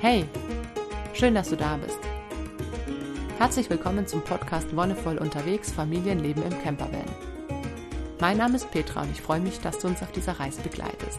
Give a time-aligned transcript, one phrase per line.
[0.00, 0.24] Hey,
[1.12, 1.98] schön, dass du da bist.
[3.36, 7.02] Herzlich willkommen zum Podcast Wonnevoll unterwegs Familienleben im Campervan.
[8.20, 11.18] Mein Name ist Petra und ich freue mich, dass du uns auf dieser Reise begleitest.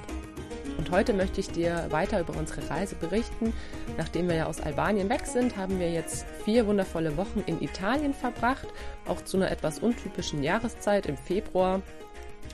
[0.77, 3.51] Und heute möchte ich dir weiter über unsere Reise berichten.
[3.97, 8.13] Nachdem wir ja aus Albanien weg sind, haben wir jetzt vier wundervolle Wochen in Italien
[8.13, 8.69] verbracht,
[9.09, 11.81] auch zu einer etwas untypischen Jahreszeit im Februar.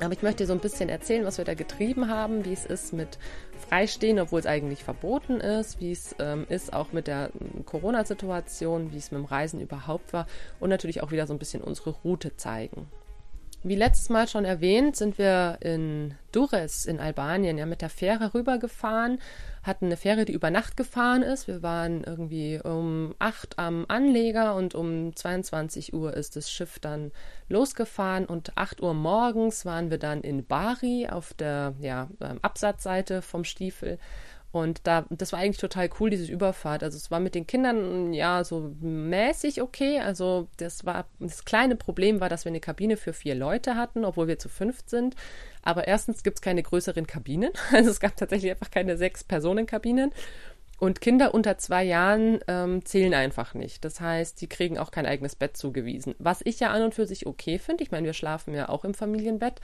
[0.02, 2.92] Aber ich möchte so ein bisschen erzählen, was wir da getrieben haben, wie es ist
[2.92, 3.18] mit
[3.70, 8.92] Freistehen, obwohl es eigentlich verboten ist, wie es ähm, ist auch mit der ähm, Corona-Situation,
[8.92, 10.28] wie es mit dem Reisen überhaupt war
[10.60, 12.88] und natürlich auch wieder so ein bisschen unsere Route zeigen.
[13.68, 18.36] Wie letztes Mal schon erwähnt, sind wir in Durres in Albanien ja mit der Fähre
[18.36, 19.18] rübergefahren,
[19.64, 21.48] hatten eine Fähre, die über Nacht gefahren ist.
[21.48, 27.12] Wir waren irgendwie um 8 am Anleger und um 22 Uhr ist das Schiff dann
[27.50, 33.24] losgefahren und 8 Uhr morgens waren wir dann in Bari auf der ja, ähm, Absatzseite
[33.24, 33.98] vom Stiefel
[34.56, 36.82] und da, das war eigentlich total cool, diese Überfahrt.
[36.82, 40.00] Also es war mit den Kindern ja so mäßig okay.
[40.00, 44.06] Also das war das kleine Problem war, dass wir eine Kabine für vier Leute hatten,
[44.06, 45.18] obwohl wir zu fünft sind.
[45.62, 47.52] Aber erstens gibt es keine größeren Kabinen.
[47.74, 50.14] Also es gab tatsächlich einfach keine sechs Personenkabinen.
[50.78, 53.86] Und Kinder unter zwei Jahren ähm, zählen einfach nicht.
[53.86, 56.16] Das heißt, die kriegen auch kein eigenes Bett zugewiesen.
[56.20, 57.84] Was ich ja an und für sich okay finde.
[57.84, 59.62] Ich meine, wir schlafen ja auch im Familienbett.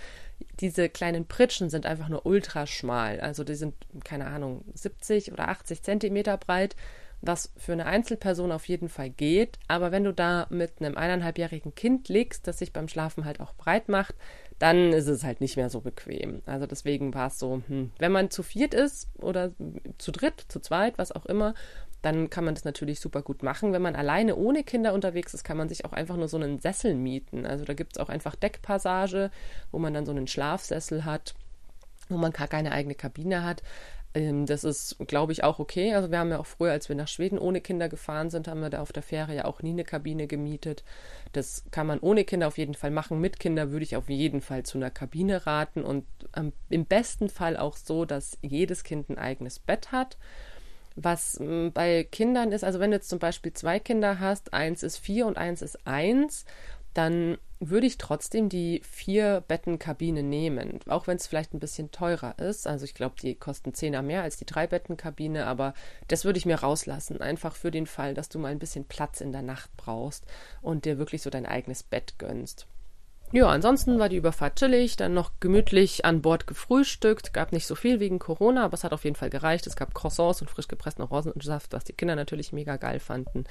[0.61, 3.19] Diese kleinen Pritschen sind einfach nur ultra schmal.
[3.19, 6.77] Also die sind, keine Ahnung, 70 oder 80 Zentimeter breit,
[7.19, 9.59] was für eine Einzelperson auf jeden Fall geht.
[9.67, 13.53] Aber wenn du da mit einem eineinhalbjährigen Kind liegst, das sich beim Schlafen halt auch
[13.53, 14.15] breit macht,
[14.61, 16.43] dann ist es halt nicht mehr so bequem.
[16.45, 19.51] Also deswegen war es so, hm, wenn man zu viert ist oder
[19.97, 21.55] zu dritt, zu zweit, was auch immer,
[22.03, 23.73] dann kann man das natürlich super gut machen.
[23.73, 26.59] Wenn man alleine ohne Kinder unterwegs ist, kann man sich auch einfach nur so einen
[26.59, 27.47] Sessel mieten.
[27.47, 29.31] Also da gibt es auch einfach Deckpassage,
[29.71, 31.33] wo man dann so einen Schlafsessel hat,
[32.09, 33.63] wo man gar keine eigene Kabine hat.
[34.13, 35.93] Ähm, das ist, glaube ich, auch okay.
[35.93, 38.61] Also wir haben ja auch früher, als wir nach Schweden ohne Kinder gefahren sind, haben
[38.61, 40.83] wir da auf der Fähre ja auch nie eine Kabine gemietet.
[41.31, 43.21] Das kann man ohne Kinder auf jeden Fall machen.
[43.21, 46.05] Mit Kinder würde ich auf jeden Fall zu einer Kabine raten und
[46.35, 50.17] ähm, im besten Fall auch so, dass jedes Kind ein eigenes Bett hat.
[50.95, 54.83] Was ähm, bei Kindern ist, also wenn du jetzt zum Beispiel zwei Kinder hast, eins
[54.83, 56.45] ist vier und eins ist eins,
[56.93, 62.39] dann würde ich trotzdem die vier Bettenkabine nehmen, auch wenn es vielleicht ein bisschen teurer
[62.39, 62.65] ist.
[62.65, 65.75] Also ich glaube, die kosten zehner mehr als die drei Bettenkabine, aber
[66.07, 69.21] das würde ich mir rauslassen, einfach für den Fall, dass du mal ein bisschen Platz
[69.21, 70.25] in der Nacht brauchst
[70.61, 72.65] und dir wirklich so dein eigenes Bett gönnst.
[73.33, 77.33] Ja, ansonsten war die Überfahrt chillig, dann noch gemütlich an Bord gefrühstückt.
[77.33, 79.65] Gab nicht so viel wegen Corona, aber es hat auf jeden Fall gereicht.
[79.67, 83.45] Es gab Croissants und frisch gepressten Orangensaft, was die Kinder natürlich mega geil fanden.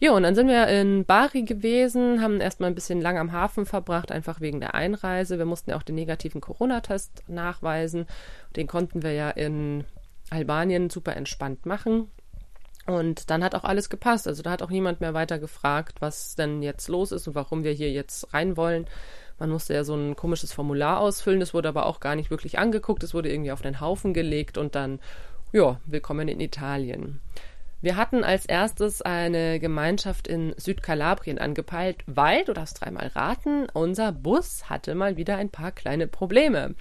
[0.00, 3.64] Ja, und dann sind wir in Bari gewesen, haben erstmal ein bisschen lang am Hafen
[3.64, 5.38] verbracht, einfach wegen der Einreise.
[5.38, 8.06] Wir mussten ja auch den negativen Corona-Test nachweisen.
[8.54, 9.84] Den konnten wir ja in
[10.28, 12.10] Albanien super entspannt machen.
[12.86, 14.26] Und dann hat auch alles gepasst.
[14.26, 17.64] Also da hat auch niemand mehr weiter gefragt, was denn jetzt los ist und warum
[17.64, 18.86] wir hier jetzt rein wollen.
[19.42, 22.60] Man musste ja so ein komisches Formular ausfüllen, das wurde aber auch gar nicht wirklich
[22.60, 25.00] angeguckt, es wurde irgendwie auf den Haufen gelegt und dann,
[25.50, 27.18] ja, willkommen in Italien.
[27.80, 34.12] Wir hatten als erstes eine Gemeinschaft in Südkalabrien angepeilt, weil, du darfst dreimal raten, unser
[34.12, 36.76] Bus hatte mal wieder ein paar kleine Probleme.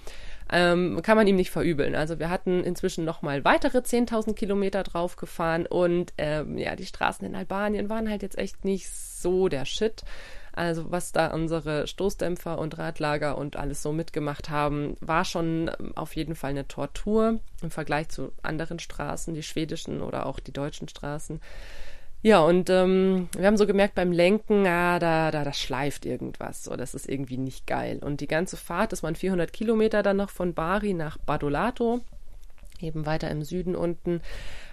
[0.51, 1.95] Ähm, kann man ihm nicht verübeln.
[1.95, 7.35] Also wir hatten inzwischen nochmal weitere 10.000 Kilometer draufgefahren und ähm, ja, die Straßen in
[7.35, 10.03] Albanien waren halt jetzt echt nicht so der Shit.
[10.53, 15.95] Also was da unsere Stoßdämpfer und Radlager und alles so mitgemacht haben, war schon ähm,
[15.95, 20.51] auf jeden Fall eine Tortur im Vergleich zu anderen Straßen, die schwedischen oder auch die
[20.51, 21.39] deutschen Straßen.
[22.23, 26.63] Ja, und ähm, wir haben so gemerkt beim Lenken, ah, da, da, da schleift irgendwas.
[26.63, 27.99] So, das ist irgendwie nicht geil.
[27.99, 32.01] Und die ganze Fahrt, das waren 400 Kilometer dann noch von Bari nach Badolato,
[32.79, 34.21] eben weiter im Süden unten,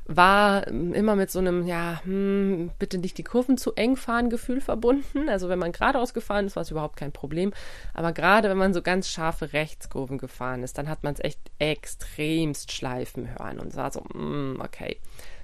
[0.09, 4.63] war immer mit so einem, ja, hm, bitte nicht die Kurven zu eng fahren Gefühl
[4.63, 5.29] verbunden.
[5.29, 7.53] Also wenn man geradeaus gefahren ist, war es überhaupt kein Problem.
[7.93, 11.41] Aber gerade wenn man so ganz scharfe Rechtskurven gefahren ist, dann hat man es echt
[11.59, 14.99] extremst schleifen hören und sah so, mm, okay.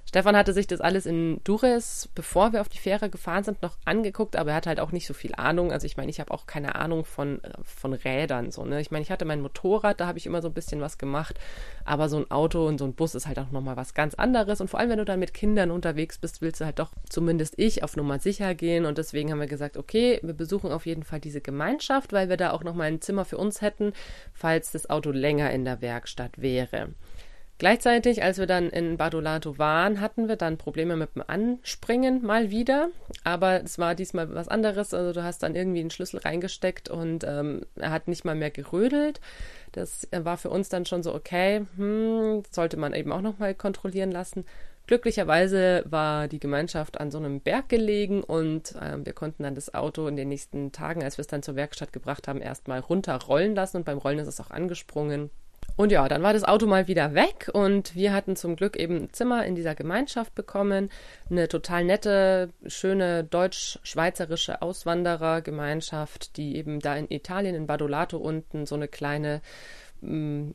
[0.07, 3.77] Stefan hatte sich das alles in Dures, bevor wir auf die Fähre gefahren sind, noch
[3.85, 5.73] angeguckt, aber er hat halt auch nicht so viel Ahnung.
[5.73, 8.51] Also ich meine, ich habe auch keine Ahnung von, von Rädern.
[8.51, 8.81] So, ne?
[8.81, 11.39] Ich meine, ich hatte mein Motorrad, da habe ich immer so ein bisschen was gemacht,
[11.85, 14.61] aber so ein Auto und so ein Bus ist halt auch nochmal was ganz anderes.
[14.61, 17.55] Und vor allem, wenn du dann mit Kindern unterwegs bist, willst du halt doch, zumindest
[17.59, 18.87] ich, auf Nummer sicher gehen.
[18.87, 22.37] Und deswegen haben wir gesagt, okay, wir besuchen auf jeden Fall diese Gemeinschaft, weil wir
[22.37, 23.93] da auch nochmal ein Zimmer für uns hätten,
[24.33, 26.91] falls das Auto länger in der Werkstatt wäre.
[27.59, 32.51] Gleichzeitig, als wir dann in Badolato waren, hatten wir dann Probleme mit dem Anspringen mal
[32.51, 32.89] wieder.
[33.23, 34.93] Aber es war diesmal was anderes.
[34.93, 38.51] Also du hast dann irgendwie einen Schlüssel reingesteckt und ähm, er hat nicht mal mehr
[38.51, 39.21] gerödelt.
[39.71, 44.11] Das war für uns dann schon so, okay, hm, sollte man eben auch nochmal kontrollieren
[44.11, 44.45] lassen.
[44.87, 49.73] Glücklicherweise war die Gemeinschaft an so einem Berg gelegen und äh, wir konnten dann das
[49.73, 53.55] Auto in den nächsten Tagen, als wir es dann zur Werkstatt gebracht haben, erstmal runterrollen
[53.55, 55.31] lassen und beim Rollen ist es auch angesprungen.
[55.77, 58.97] Und ja, dann war das Auto mal wieder weg und wir hatten zum Glück eben
[59.03, 60.89] ein Zimmer in dieser Gemeinschaft bekommen.
[61.29, 68.77] Eine total nette, schöne deutsch-schweizerische Auswanderergemeinschaft, die eben da in Italien, in Badolato unten so
[68.77, 69.41] eine kleine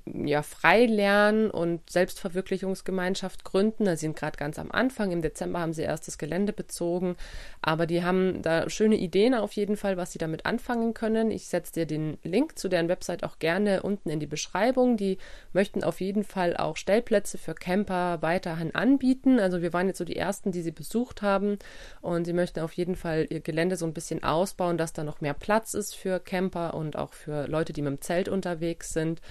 [0.06, 3.86] ja, Freilernen und Selbstverwirklichungsgemeinschaft gründen.
[3.86, 5.12] Da sind gerade ganz am Anfang.
[5.12, 7.16] Im Dezember haben sie erst das Gelände bezogen.
[7.62, 11.32] Aber die haben da schöne Ideen auf jeden Fall, was sie damit anfangen können.
[11.32, 14.98] Ich setze dir den Link zu deren Website auch gerne unten in die Beschreibung.
[14.98, 15.18] Die
[15.52, 19.40] möchten auf jeden Fall auch Stellplätze für Camper weiterhin anbieten.
[19.40, 21.58] Also wir waren jetzt so die ersten, die sie besucht haben.
[22.02, 25.22] Und sie möchten auf jeden Fall ihr Gelände so ein bisschen ausbauen, dass da noch
[25.22, 29.22] mehr Platz ist für Camper und auch für Leute, die mit dem Zelt unterwegs sind.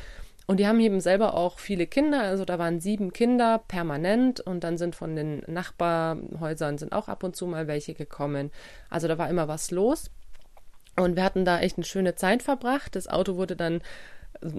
[0.50, 4.65] Und die haben eben selber auch viele Kinder, also da waren sieben Kinder permanent und
[4.65, 8.50] dann sind von den Nachbarhäusern sind auch ab und zu mal welche gekommen.
[8.89, 10.11] Also da war immer was los.
[10.97, 12.97] Und wir hatten da echt eine schöne Zeit verbracht.
[12.97, 13.83] Das Auto wurde dann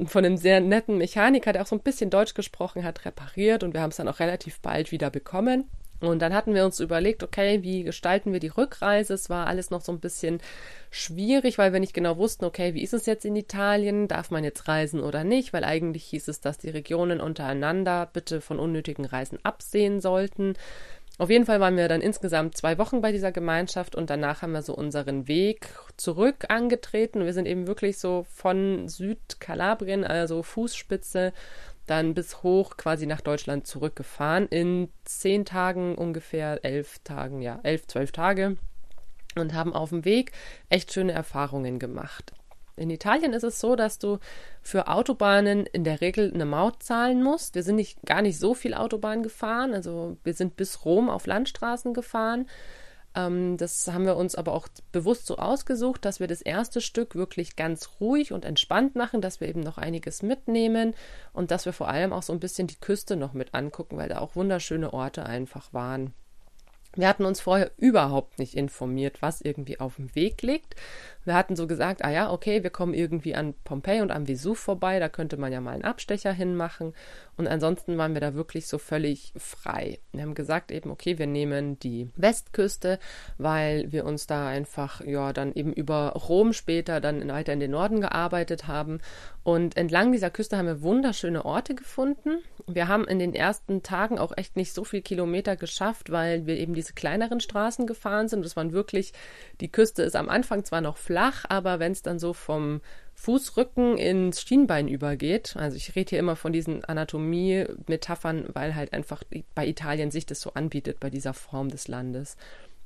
[0.06, 3.74] von einem sehr netten Mechaniker, der auch so ein bisschen Deutsch gesprochen hat, repariert und
[3.74, 5.70] wir haben es dann auch relativ bald wieder bekommen.
[6.02, 9.14] Und dann hatten wir uns überlegt, okay, wie gestalten wir die Rückreise?
[9.14, 10.40] Es war alles noch so ein bisschen
[10.92, 14.08] schwierig, weil wir nicht genau wussten, okay, wie ist es jetzt in Italien?
[14.08, 15.52] Darf man jetzt reisen oder nicht?
[15.52, 20.56] Weil eigentlich hieß es, dass die Regionen untereinander bitte von unnötigen Reisen absehen sollten.
[21.20, 24.54] Auf jeden Fall waren wir dann insgesamt zwei Wochen bei dieser Gemeinschaft und danach haben
[24.54, 25.68] wir so unseren Weg
[25.98, 27.26] zurück angetreten.
[27.26, 31.34] Wir sind eben wirklich so von Südkalabrien, also Fußspitze,
[31.88, 34.48] dann bis hoch quasi nach Deutschland zurückgefahren.
[34.48, 38.56] In zehn Tagen ungefähr, elf Tagen, ja, elf, zwölf Tage
[39.36, 40.32] und haben auf dem Weg
[40.70, 42.32] echt schöne Erfahrungen gemacht.
[42.80, 44.20] In Italien ist es so, dass du
[44.62, 47.56] für Autobahnen in der Regel eine Maut zahlen musst.
[47.56, 49.74] Wir sind nicht, gar nicht so viel Autobahn gefahren.
[49.74, 52.48] Also wir sind bis Rom auf Landstraßen gefahren.
[53.16, 57.16] Ähm, das haben wir uns aber auch bewusst so ausgesucht, dass wir das erste Stück
[57.16, 60.94] wirklich ganz ruhig und entspannt machen, dass wir eben noch einiges mitnehmen
[61.34, 64.10] und dass wir vor allem auch so ein bisschen die Küste noch mit angucken, weil
[64.10, 66.14] da auch wunderschöne Orte einfach waren.
[66.96, 70.76] Wir hatten uns vorher überhaupt nicht informiert, was irgendwie auf dem Weg liegt.
[71.24, 74.58] Wir hatten so gesagt, ah ja, okay, wir kommen irgendwie an Pompeji und am Vesuv
[74.58, 76.94] vorbei, da könnte man ja mal einen Abstecher hinmachen.
[77.38, 80.00] Und ansonsten waren wir da wirklich so völlig frei.
[80.12, 82.98] Wir haben gesagt eben, okay, wir nehmen die Westküste,
[83.38, 87.72] weil wir uns da einfach, ja, dann eben über Rom später dann weiter in den
[87.72, 89.00] Norden gearbeitet haben.
[89.50, 92.44] Und entlang dieser Küste haben wir wunderschöne Orte gefunden.
[92.68, 96.56] Wir haben in den ersten Tagen auch echt nicht so viel Kilometer geschafft, weil wir
[96.58, 98.46] eben diese kleineren Straßen gefahren sind.
[98.46, 99.12] Das waren wirklich,
[99.60, 102.82] die Küste ist am Anfang zwar noch flach, aber wenn es dann so vom
[103.16, 105.56] Fußrücken ins Schienbein übergeht.
[105.58, 109.24] Also ich rede hier immer von diesen Anatomie-Metaphern, weil halt einfach
[109.56, 112.38] bei Italien sich das so anbietet, bei dieser Form des Landes.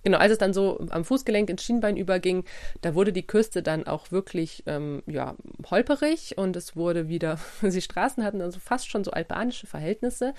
[0.04, 2.44] Genau, als es dann so am Fußgelenk ins Schienbein überging,
[2.82, 5.36] da wurde die Küste dann auch wirklich ähm, ja,
[5.72, 10.34] holperig und es wurde wieder, die Straßen hatten also fast schon so albanische Verhältnisse.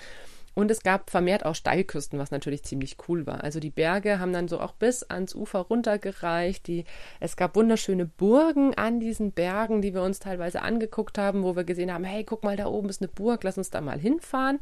[0.55, 3.43] Und es gab vermehrt auch Steilküsten, was natürlich ziemlich cool war.
[3.43, 6.65] Also die Berge haben dann so auch bis ans Ufer runtergereicht.
[6.67, 6.85] Die,
[7.19, 11.65] es gab wunderschöne Burgen an diesen Bergen, die wir uns teilweise angeguckt haben, wo wir
[11.65, 14.61] gesehen haben, hey, guck mal, da oben ist eine Burg, lass uns da mal hinfahren.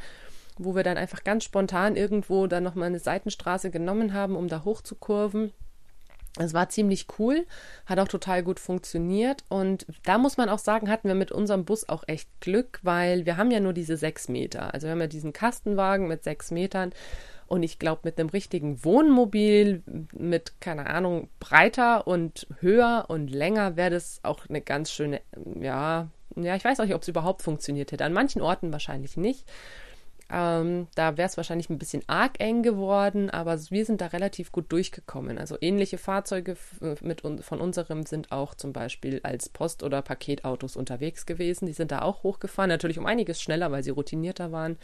[0.58, 4.64] Wo wir dann einfach ganz spontan irgendwo dann nochmal eine Seitenstraße genommen haben, um da
[4.64, 5.52] hochzukurven.
[6.40, 7.46] Es war ziemlich cool,
[7.86, 11.64] hat auch total gut funktioniert und da muss man auch sagen, hatten wir mit unserem
[11.64, 14.74] Bus auch echt Glück, weil wir haben ja nur diese sechs Meter.
[14.74, 16.92] Also wir haben ja diesen Kastenwagen mit sechs Metern
[17.46, 23.76] und ich glaube mit einem richtigen Wohnmobil mit, keine Ahnung, breiter und höher und länger
[23.76, 25.22] wäre das auch eine ganz schöne,
[25.62, 28.06] ja, ja, ich weiß auch nicht, ob es überhaupt funktioniert hätte.
[28.06, 29.46] An manchen Orten wahrscheinlich nicht.
[30.32, 34.52] Ähm, da wäre es wahrscheinlich ein bisschen arg eng geworden, aber wir sind da relativ
[34.52, 35.38] gut durchgekommen.
[35.38, 36.58] Also ähnliche Fahrzeuge
[37.02, 41.66] mit, von unserem sind auch zum Beispiel als Post- oder Paketautos unterwegs gewesen.
[41.68, 44.78] Die sind da auch hochgefahren, natürlich um einiges schneller, weil sie routinierter waren.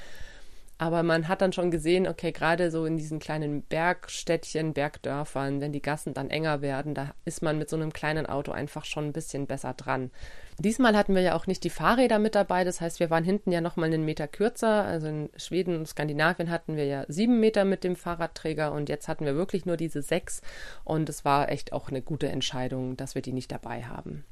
[0.82, 5.74] Aber man hat dann schon gesehen, okay, gerade so in diesen kleinen Bergstädtchen, Bergdörfern, wenn
[5.74, 9.08] die Gassen dann enger werden, da ist man mit so einem kleinen Auto einfach schon
[9.08, 10.10] ein bisschen besser dran.
[10.58, 13.52] Diesmal hatten wir ja auch nicht die Fahrräder mit dabei, das heißt, wir waren hinten
[13.52, 14.86] ja nochmal einen Meter kürzer.
[14.86, 19.10] Also in Schweden und Skandinavien hatten wir ja sieben Meter mit dem Fahrradträger und jetzt
[19.10, 20.42] hatten wir wirklich nur diese sechs
[20.86, 24.24] und es war echt auch eine gute Entscheidung, dass wir die nicht dabei haben.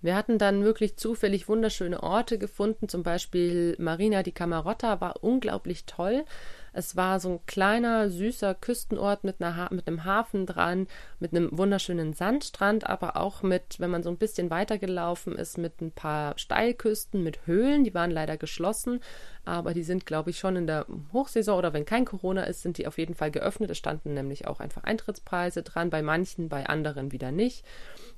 [0.00, 5.86] Wir hatten dann wirklich zufällig wunderschöne Orte gefunden, zum Beispiel Marina di Camarotta war unglaublich
[5.86, 6.24] toll.
[6.72, 10.86] Es war so ein kleiner, süßer Küstenort mit, einer mit einem Hafen dran,
[11.18, 15.80] mit einem wunderschönen Sandstrand, aber auch mit, wenn man so ein bisschen weitergelaufen ist, mit
[15.80, 17.82] ein paar Steilküsten, mit Höhlen.
[17.82, 19.00] Die waren leider geschlossen,
[19.44, 22.78] aber die sind, glaube ich, schon in der Hochsaison oder wenn kein Corona ist, sind
[22.78, 23.70] die auf jeden Fall geöffnet.
[23.70, 27.64] Es standen nämlich auch einfach Eintrittspreise dran, bei manchen, bei anderen wieder nicht.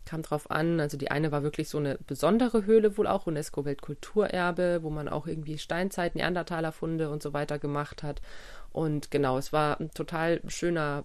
[0.04, 4.82] Kam drauf an, also die eine war wirklich so eine besondere Höhle, wohl auch UNESCO-Weltkulturerbe,
[4.82, 8.20] wo man auch irgendwie Steinzeit, Neandertalerfunde und so weiter gemacht hat.
[8.72, 11.04] Und genau, es war ein total schöner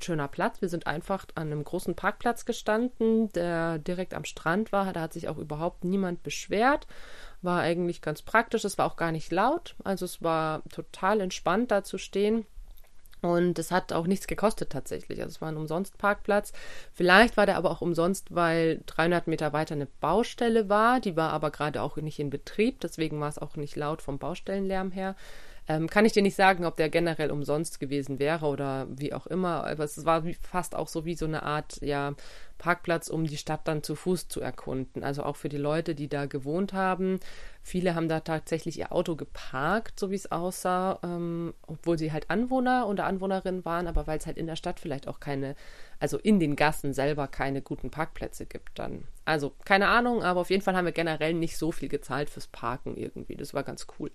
[0.00, 0.60] schöner Platz.
[0.60, 4.92] Wir sind einfach an einem großen Parkplatz gestanden, der direkt am Strand war.
[4.92, 6.86] Da hat sich auch überhaupt niemand beschwert.
[7.44, 8.64] War eigentlich ganz praktisch.
[8.64, 9.74] Es war auch gar nicht laut.
[9.84, 12.46] Also es war total entspannt da zu stehen.
[13.20, 15.20] Und es hat auch nichts gekostet tatsächlich.
[15.20, 16.52] Also es war ein umsonst Parkplatz.
[16.92, 21.00] Vielleicht war der aber auch umsonst, weil 300 Meter weiter eine Baustelle war.
[21.00, 22.80] Die war aber gerade auch nicht in Betrieb.
[22.80, 25.14] Deswegen war es auch nicht laut vom Baustellenlärm her.
[25.66, 29.26] Ähm, kann ich dir nicht sagen, ob der generell umsonst gewesen wäre oder wie auch
[29.26, 29.66] immer.
[29.66, 32.14] Aber es war fast auch so wie so eine Art, ja,
[32.58, 35.04] Parkplatz, um die Stadt dann zu Fuß zu erkunden.
[35.04, 37.18] Also auch für die Leute, die da gewohnt haben.
[37.62, 42.30] Viele haben da tatsächlich ihr Auto geparkt, so wie es aussah, ähm, obwohl sie halt
[42.30, 45.56] Anwohner oder Anwohnerinnen waren, aber weil es halt in der Stadt vielleicht auch keine,
[45.98, 49.04] also in den Gassen selber keine guten Parkplätze gibt dann.
[49.24, 52.46] Also keine Ahnung, aber auf jeden Fall haben wir generell nicht so viel gezahlt fürs
[52.46, 53.36] Parken irgendwie.
[53.36, 54.10] Das war ganz cool.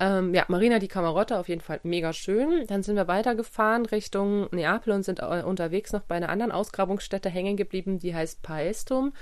[0.00, 2.66] Ähm, ja, Marina di Camarotta auf jeden Fall mega schön.
[2.66, 7.28] Dann sind wir weitergefahren Richtung Neapel und sind äh, unterwegs noch bei einer anderen Ausgrabungsstätte
[7.28, 9.12] hängen geblieben, die heißt Paestum.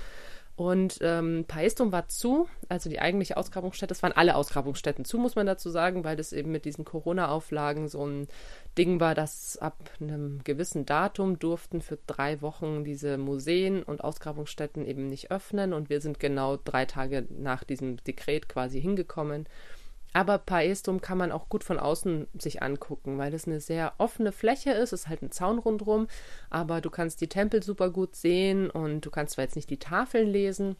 [0.55, 3.91] Und ähm, Paestum war zu, also die eigentliche Ausgrabungsstätte.
[3.91, 7.87] Es waren alle Ausgrabungsstätten zu, muss man dazu sagen, weil das eben mit diesen Corona-Auflagen
[7.87, 8.27] so ein
[8.77, 14.85] Ding war, dass ab einem gewissen Datum durften für drei Wochen diese Museen und Ausgrabungsstätten
[14.85, 15.73] eben nicht öffnen.
[15.73, 19.47] Und wir sind genau drei Tage nach diesem Dekret quasi hingekommen.
[20.13, 24.31] Aber Paestum kann man auch gut von außen sich angucken, weil es eine sehr offene
[24.31, 24.93] Fläche ist.
[24.93, 26.07] Es ist halt ein Zaun rundherum,
[26.51, 29.79] aber du kannst die Tempel super gut sehen und du kannst zwar jetzt nicht die
[29.79, 30.75] Tafeln lesen,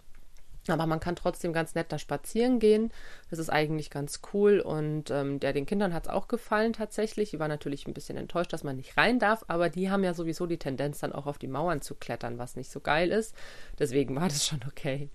[0.68, 2.92] aber man kann trotzdem ganz nett da spazieren gehen.
[3.30, 7.32] Das ist eigentlich ganz cool und ähm, der den Kindern hat es auch gefallen tatsächlich.
[7.32, 10.14] Die waren natürlich ein bisschen enttäuscht, dass man nicht rein darf, aber die haben ja
[10.14, 13.36] sowieso die Tendenz dann auch auf die Mauern zu klettern, was nicht so geil ist.
[13.80, 15.10] Deswegen war das schon okay.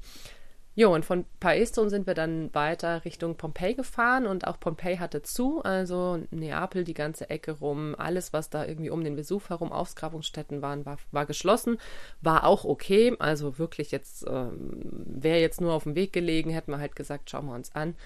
[0.79, 5.23] Jo, und von Paestum sind wir dann weiter Richtung Pompeji gefahren und auch Pompeji hatte
[5.23, 9.73] zu, also Neapel die ganze Ecke rum, alles, was da irgendwie um den Vesuv herum
[9.73, 11.79] Ausgrabungsstätten waren, war, war geschlossen,
[12.21, 16.71] war auch okay, also wirklich jetzt, ähm, wäre jetzt nur auf dem Weg gelegen, hätten
[16.71, 17.97] wir halt gesagt, schauen wir uns an.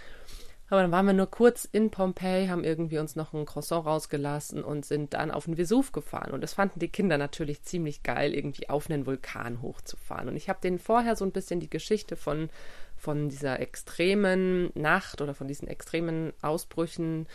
[0.72, 4.64] Aber dann waren wir nur kurz in Pompeji, haben irgendwie uns noch ein Croissant rausgelassen
[4.64, 6.32] und sind dann auf den Vesuv gefahren.
[6.32, 10.30] Und das fanden die Kinder natürlich ziemlich geil, irgendwie auf einen Vulkan hochzufahren.
[10.30, 12.48] Und ich habe denen vorher so ein bisschen die Geschichte von,
[12.96, 17.26] von dieser extremen Nacht oder von diesen extremen Ausbrüchen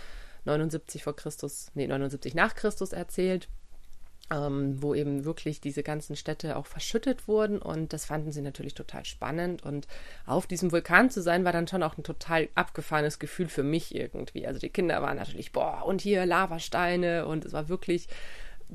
[0.45, 3.49] 79 vor Christus, nee, 79 nach Christus erzählt
[4.31, 7.59] ähm, wo eben wirklich diese ganzen Städte auch verschüttet wurden.
[7.59, 9.63] Und das fanden sie natürlich total spannend.
[9.63, 9.87] Und
[10.25, 13.95] auf diesem Vulkan zu sein, war dann schon auch ein total abgefahrenes Gefühl für mich
[13.95, 14.45] irgendwie.
[14.45, 17.25] Also die Kinder waren natürlich, boah, und hier Lavasteine.
[17.25, 18.07] Und es war wirklich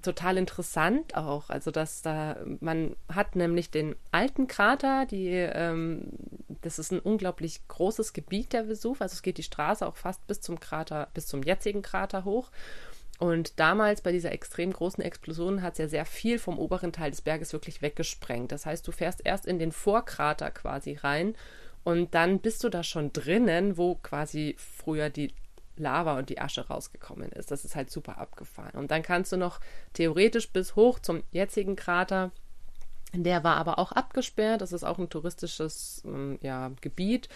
[0.00, 1.50] total interessant auch.
[1.50, 6.08] Also, dass da, man hat nämlich den alten Krater, die, ähm,
[6.62, 9.02] das ist ein unglaublich großes Gebiet der Vesuv.
[9.02, 12.50] Also es geht die Straße auch fast bis zum Krater, bis zum jetzigen Krater hoch.
[13.22, 17.12] Und damals bei dieser extrem großen Explosion hat es ja sehr viel vom oberen Teil
[17.12, 18.50] des Berges wirklich weggesprengt.
[18.50, 21.36] Das heißt, du fährst erst in den Vorkrater quasi rein
[21.84, 25.32] und dann bist du da schon drinnen, wo quasi früher die
[25.76, 27.52] Lava und die Asche rausgekommen ist.
[27.52, 28.74] Das ist halt super abgefahren.
[28.74, 29.60] Und dann kannst du noch
[29.92, 32.32] theoretisch bis hoch zum jetzigen Krater.
[33.14, 34.62] Der war aber auch abgesperrt.
[34.62, 37.28] Das ist auch ein touristisches ähm, ja, Gebiet.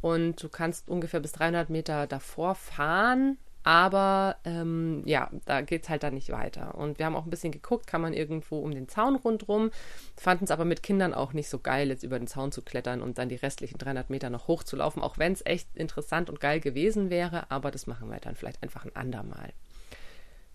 [0.00, 5.88] Und du kannst ungefähr bis 300 Meter davor fahren aber ähm, ja, da geht es
[5.88, 6.74] halt dann nicht weiter.
[6.74, 9.70] Und wir haben auch ein bisschen geguckt, kann man irgendwo um den Zaun rundherum.
[10.16, 13.02] Fanden es aber mit Kindern auch nicht so geil, jetzt über den Zaun zu klettern
[13.02, 16.60] und dann die restlichen 300 Meter noch hochzulaufen, auch wenn es echt interessant und geil
[16.60, 17.50] gewesen wäre.
[17.50, 19.52] Aber das machen wir dann vielleicht einfach ein andermal.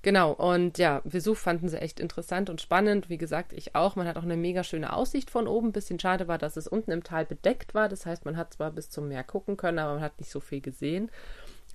[0.04, 3.10] Genau, und ja, Vesuv fanden sie echt interessant und spannend.
[3.10, 3.96] Wie gesagt, ich auch.
[3.96, 5.74] Man hat auch eine mega schöne Aussicht von oben.
[5.74, 7.90] Bisschen schade war, dass es unten im Tal bedeckt war.
[7.90, 10.40] Das heißt, man hat zwar bis zum Meer gucken können, aber man hat nicht so
[10.40, 11.12] viel gesehen.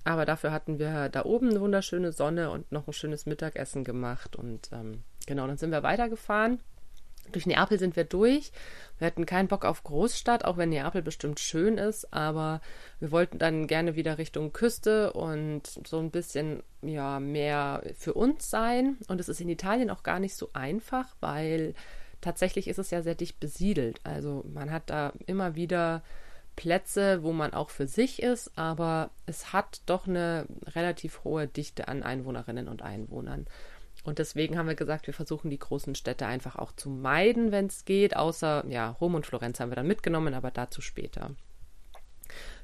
[0.03, 4.35] Aber dafür hatten wir da oben eine wunderschöne Sonne und noch ein schönes Mittagessen gemacht.
[4.35, 6.59] Und ähm, genau, dann sind wir weitergefahren.
[7.31, 8.51] Durch Neapel sind wir durch.
[8.97, 12.59] Wir hatten keinen Bock auf Großstadt, auch wenn Neapel bestimmt schön ist, aber
[12.99, 18.49] wir wollten dann gerne wieder Richtung Küste und so ein bisschen ja mehr für uns
[18.49, 18.97] sein.
[19.07, 21.75] Und es ist in Italien auch gar nicht so einfach, weil
[22.19, 24.01] tatsächlich ist es ja sehr dicht besiedelt.
[24.03, 26.03] Also man hat da immer wieder
[26.55, 31.87] Plätze, wo man auch für sich ist, aber es hat doch eine relativ hohe Dichte
[31.87, 33.47] an Einwohnerinnen und Einwohnern.
[34.03, 37.67] Und deswegen haben wir gesagt, wir versuchen die großen Städte einfach auch zu meiden, wenn
[37.67, 41.31] es geht, außer, ja, Rom und Florenz haben wir dann mitgenommen, aber dazu später.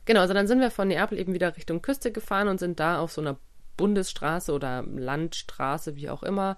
[0.06, 3.00] Genau, also dann sind wir von Neapel eben wieder Richtung Küste gefahren und sind da
[3.00, 3.38] auf so einer
[3.78, 6.58] Bundesstraße oder Landstraße, wie auch immer,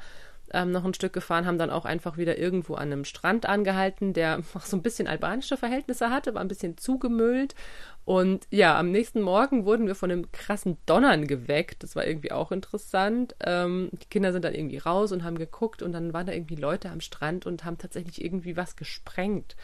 [0.53, 4.13] ähm, noch ein Stück gefahren, haben dann auch einfach wieder irgendwo an einem Strand angehalten,
[4.13, 7.55] der auch so ein bisschen albanische Verhältnisse hatte, war ein bisschen zugemüllt.
[8.03, 11.84] Und ja, am nächsten Morgen wurden wir von einem krassen Donnern geweckt.
[11.84, 13.36] Das war irgendwie auch interessant.
[13.46, 16.55] Ähm, die Kinder sind dann irgendwie raus und haben geguckt und dann waren da irgendwie
[16.55, 19.55] Leute am Strand und haben tatsächlich irgendwie was gesprengt.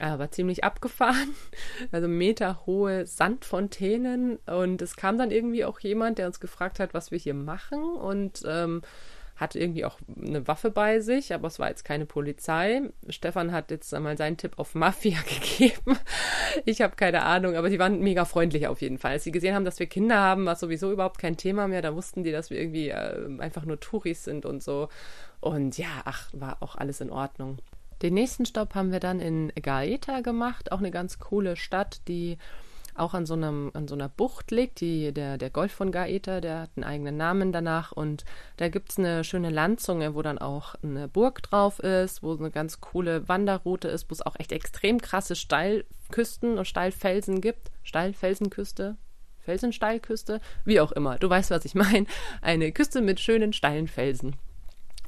[0.00, 1.34] Aber ziemlich abgefahren.
[1.92, 4.36] Also meterhohe Sandfontänen.
[4.46, 7.82] Und es kam dann irgendwie auch jemand, der uns gefragt hat, was wir hier machen.
[7.82, 8.82] Und ähm,
[9.38, 12.82] hatte irgendwie auch eine Waffe bei sich, aber es war jetzt keine Polizei.
[13.08, 15.96] Stefan hat jetzt einmal seinen Tipp auf Mafia gegeben.
[16.64, 19.12] Ich habe keine Ahnung, aber die waren mega freundlich auf jeden Fall.
[19.12, 21.82] Als sie gesehen haben, dass wir Kinder haben, war sowieso überhaupt kein Thema mehr.
[21.82, 24.88] Da wussten die, dass wir irgendwie äh, einfach nur Touris sind und so.
[25.40, 27.58] Und ja, ach, war auch alles in Ordnung.
[28.02, 32.38] Den nächsten Stopp haben wir dann in Gaeta gemacht, auch eine ganz coole Stadt, die
[32.98, 34.80] auch an so, einem, an so einer Bucht liegt.
[34.80, 37.92] Die, der, der Golf von Gaeta, der hat einen eigenen Namen danach.
[37.92, 38.24] Und
[38.56, 42.50] da gibt es eine schöne Landzunge, wo dann auch eine Burg drauf ist, wo eine
[42.50, 47.70] ganz coole Wanderroute ist, wo es auch echt extrem krasse Steilküsten und Steilfelsen gibt.
[47.82, 48.96] Steilfelsenküste,
[49.40, 51.18] Felsensteilküste, wie auch immer.
[51.18, 52.06] Du weißt, was ich meine.
[52.42, 54.36] Eine Küste mit schönen steilen Felsen.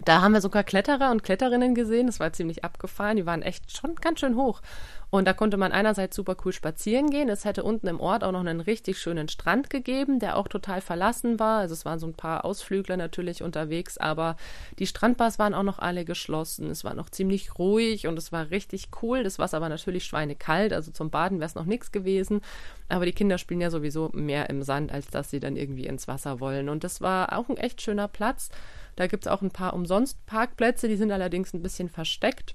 [0.04, 2.06] Da haben wir sogar Kletterer und Kletterinnen gesehen.
[2.06, 3.16] Das war ziemlich abgefahren.
[3.16, 4.62] Die waren echt schon ganz schön hoch.
[5.10, 7.28] Und da konnte man einerseits super cool spazieren gehen.
[7.28, 10.80] Es hätte unten im Ort auch noch einen richtig schönen Strand gegeben, der auch total
[10.80, 11.58] verlassen war.
[11.58, 14.36] Also es waren so ein paar Ausflügler natürlich unterwegs, aber
[14.78, 16.70] die Strandbars waren auch noch alle geschlossen.
[16.70, 19.24] Es war noch ziemlich ruhig und es war richtig cool.
[19.24, 22.40] Das war aber natürlich schweinekalt, also zum Baden wäre es noch nichts gewesen.
[22.88, 26.06] Aber die Kinder spielen ja sowieso mehr im Sand, als dass sie dann irgendwie ins
[26.06, 26.68] Wasser wollen.
[26.68, 28.50] Und das war auch ein echt schöner Platz.
[28.94, 32.54] Da gibt es auch ein paar umsonst Parkplätze, die sind allerdings ein bisschen versteckt.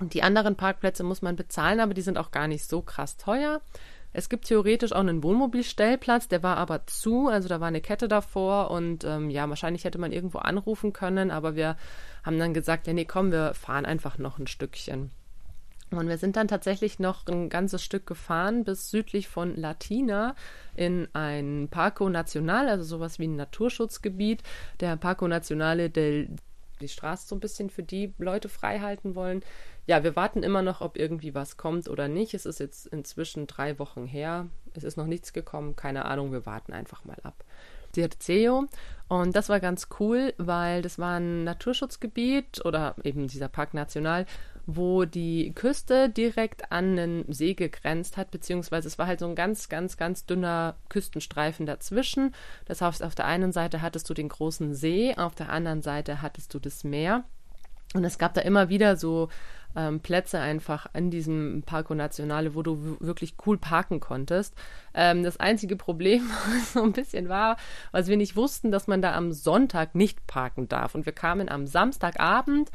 [0.00, 3.60] Die anderen Parkplätze muss man bezahlen, aber die sind auch gar nicht so krass teuer.
[4.12, 8.06] Es gibt theoretisch auch einen Wohnmobilstellplatz, der war aber zu, also da war eine Kette
[8.06, 11.76] davor und ähm, ja, wahrscheinlich hätte man irgendwo anrufen können, aber wir
[12.22, 15.10] haben dann gesagt, ja, nee, komm, wir fahren einfach noch ein Stückchen.
[15.90, 20.34] Und wir sind dann tatsächlich noch ein ganzes Stück gefahren bis südlich von Latina
[20.76, 24.42] in ein Parco Nacional, also sowas wie ein Naturschutzgebiet.
[24.80, 26.30] Der Parco Nacionale del
[26.80, 29.42] die Straße so ein bisschen für die Leute frei halten wollen.
[29.86, 32.32] Ja, wir warten immer noch, ob irgendwie was kommt oder nicht.
[32.34, 34.46] Es ist jetzt inzwischen drei Wochen her.
[34.74, 35.76] Es ist noch nichts gekommen.
[35.76, 37.44] Keine Ahnung, wir warten einfach mal ab.
[37.94, 38.66] Dirceo.
[39.08, 44.26] Und das war ganz cool, weil das war ein Naturschutzgebiet oder eben dieser Park National,
[44.66, 49.34] wo die Küste direkt an einen See gegrenzt hat, beziehungsweise es war halt so ein
[49.34, 52.34] ganz, ganz, ganz dünner Küstenstreifen dazwischen.
[52.64, 56.22] Das heißt, auf der einen Seite hattest du den großen See, auf der anderen Seite
[56.22, 57.24] hattest du das Meer.
[57.94, 59.28] Und es gab da immer wieder so
[59.76, 64.54] ähm, Plätze einfach in diesem Parco Nationale, wo du wirklich cool parken konntest.
[64.94, 66.28] Ähm, das einzige Problem
[66.72, 67.56] so ein bisschen war,
[67.92, 70.94] was wir nicht wussten, dass man da am Sonntag nicht parken darf.
[70.94, 72.70] Und wir kamen am Samstagabend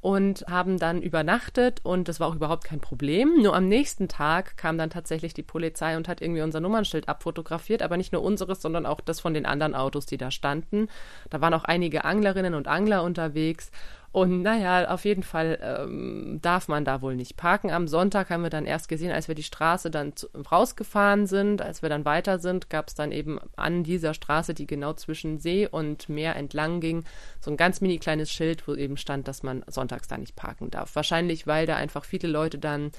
[0.00, 3.40] und haben dann übernachtet und das war auch überhaupt kein Problem.
[3.42, 7.80] Nur am nächsten Tag kam dann tatsächlich die Polizei und hat irgendwie unser Nummernschild abfotografiert,
[7.80, 10.88] aber nicht nur unseres, sondern auch das von den anderen Autos, die da standen.
[11.30, 13.70] Da waren auch einige Anglerinnen und Angler unterwegs
[14.14, 17.72] und naja, auf jeden Fall ähm, darf man da wohl nicht parken.
[17.72, 20.12] Am Sonntag haben wir dann erst gesehen, als wir die Straße dann
[20.52, 24.68] rausgefahren sind, als wir dann weiter sind, gab es dann eben an dieser Straße, die
[24.68, 27.02] genau zwischen See und Meer entlang ging,
[27.40, 30.70] so ein ganz mini kleines Schild, wo eben stand, dass man sonntags da nicht parken
[30.70, 30.94] darf.
[30.94, 32.92] Wahrscheinlich, weil da einfach viele Leute dann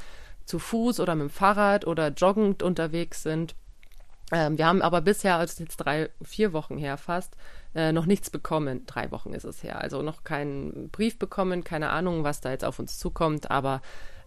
[0.43, 3.55] zu Fuß oder mit dem Fahrrad oder joggend unterwegs sind.
[4.31, 7.35] Ähm, wir haben aber bisher, also jetzt drei, vier Wochen her fast,
[7.75, 8.85] äh, noch nichts bekommen.
[8.85, 9.81] Drei Wochen ist es her.
[9.81, 13.51] Also noch keinen Brief bekommen, keine Ahnung, was da jetzt auf uns zukommt.
[13.51, 13.81] Aber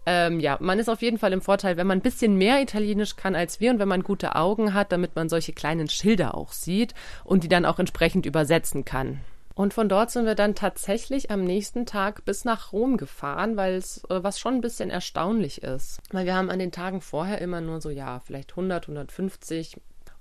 [0.05, 3.15] ähm, ja, man ist auf jeden Fall im Vorteil, wenn man ein bisschen mehr Italienisch
[3.15, 6.53] kann als wir und wenn man gute Augen hat, damit man solche kleinen Schilder auch
[6.53, 6.93] sieht
[7.25, 9.19] und die dann auch entsprechend übersetzen kann.
[9.55, 13.73] Und von dort sind wir dann tatsächlich am nächsten Tag bis nach Rom gefahren, weil
[13.73, 15.99] es äh, was schon ein bisschen erstaunlich ist.
[16.11, 19.75] Weil wir haben an den Tagen vorher immer nur so, ja, vielleicht 100, 150,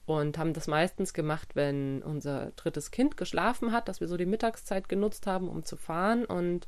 [0.08, 4.26] und haben das meistens gemacht, wenn unser drittes Kind geschlafen hat, dass wir so die
[4.26, 6.24] Mittagszeit genutzt haben, um zu fahren.
[6.24, 6.66] Und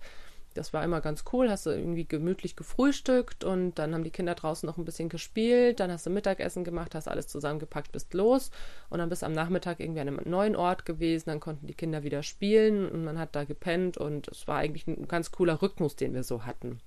[0.54, 4.34] das war immer ganz cool, hast du irgendwie gemütlich gefrühstückt und dann haben die Kinder
[4.34, 8.50] draußen noch ein bisschen gespielt, dann hast du Mittagessen gemacht, hast alles zusammengepackt, bist los.
[8.88, 12.02] Und dann bist am Nachmittag irgendwie an einem neuen Ort gewesen, dann konnten die Kinder
[12.02, 13.96] wieder spielen und man hat da gepennt.
[13.96, 16.80] Und es war eigentlich ein ganz cooler Rhythmus, den wir so hatten.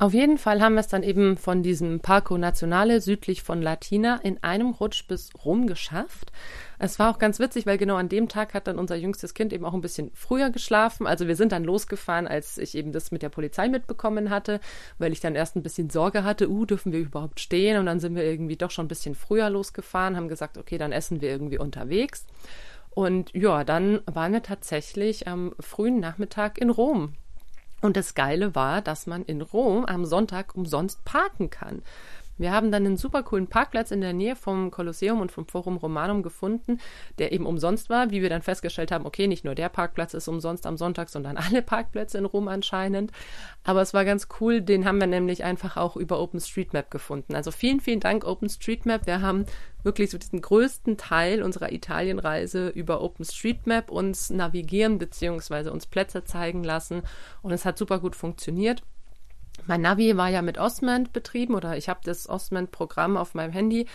[0.00, 4.20] Auf jeden Fall haben wir es dann eben von diesem Parco Nazionale südlich von Latina
[4.22, 6.30] in einem Rutsch bis Rom geschafft.
[6.78, 9.52] Es war auch ganz witzig, weil genau an dem Tag hat dann unser jüngstes Kind
[9.52, 11.08] eben auch ein bisschen früher geschlafen.
[11.08, 14.60] Also wir sind dann losgefahren, als ich eben das mit der Polizei mitbekommen hatte,
[14.98, 17.76] weil ich dann erst ein bisschen Sorge hatte, uh, dürfen wir überhaupt stehen?
[17.76, 20.92] Und dann sind wir irgendwie doch schon ein bisschen früher losgefahren, haben gesagt, okay, dann
[20.92, 22.24] essen wir irgendwie unterwegs.
[22.90, 27.14] Und ja, dann waren wir tatsächlich am frühen Nachmittag in Rom.
[27.80, 31.82] Und das Geile war, dass man in Rom am Sonntag umsonst parken kann.
[32.38, 35.76] Wir haben dann einen super coolen Parkplatz in der Nähe vom Kolosseum und vom Forum
[35.76, 36.78] Romanum gefunden,
[37.18, 40.28] der eben umsonst war, wie wir dann festgestellt haben, okay, nicht nur der Parkplatz ist
[40.28, 43.12] umsonst am Sonntag, sondern alle Parkplätze in Rom anscheinend.
[43.64, 47.34] Aber es war ganz cool, den haben wir nämlich einfach auch über OpenStreetMap gefunden.
[47.34, 49.06] Also vielen, vielen Dank OpenStreetMap.
[49.06, 49.44] Wir haben
[49.82, 55.70] wirklich so diesen größten Teil unserer Italienreise über OpenStreetMap uns navigieren bzw.
[55.70, 57.02] uns Plätze zeigen lassen
[57.42, 58.82] und es hat super gut funktioniert.
[59.68, 63.86] Mein Navi war ja mit Osmand betrieben oder ich habe das Osmand-Programm auf meinem Handy,